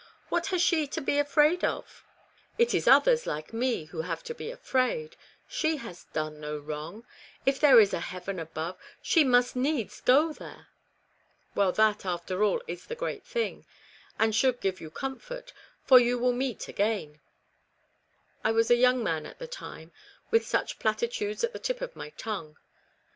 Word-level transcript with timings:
What 0.29 0.47
has 0.47 0.63
she 0.63 0.87
to 0.87 0.99
be 0.99 1.19
afraid 1.19 1.63
of? 1.63 2.03
214 2.57 2.57
REBECCAS 2.57 2.57
REMORSE. 2.57 2.73
It 2.73 2.75
is 2.75 2.87
others, 2.87 3.27
like 3.27 3.53
me, 3.53 3.85
who 3.85 4.01
have 4.01 4.23
to 4.23 4.33
be 4.33 4.49
afraid. 4.49 5.15
She 5.47 5.77
has 5.77 6.05
done 6.05 6.39
no 6.39 6.57
wrong; 6.57 7.05
if 7.45 7.59
there 7.59 7.79
is 7.79 7.93
a 7.93 7.99
heaven 7.99 8.39
above, 8.39 8.79
she 9.03 9.23
must 9.23 9.55
needs 9.55 10.01
go 10.01 10.33
there."" 10.33 10.69
Well, 11.55 11.71
that, 11.73 12.03
after 12.03 12.43
all, 12.43 12.63
is 12.65 12.87
the 12.87 12.95
great 12.95 13.23
thing, 13.27 13.67
and 14.17 14.33
should 14.33 14.59
give 14.59 14.81
you 14.81 14.89
comfort, 14.89 15.53
for 15.85 15.99
you 15.99 16.17
will 16.17 16.33
meet 16.33 16.67
again." 16.67 17.19
I 18.43 18.51
was 18.53 18.71
a 18.71 18.77
young 18.81 19.03
man 19.03 19.27
at 19.27 19.37
the 19.37 19.45
time, 19.45 19.91
with 20.31 20.47
such 20.47 20.79
platitudes 20.79 21.43
at 21.43 21.53
the 21.53 21.59
tip 21.59 21.79
of 21.79 21.95
my 21.95 22.09
tongue. 22.17 22.57